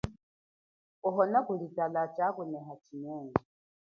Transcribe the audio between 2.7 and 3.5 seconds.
chinyengo.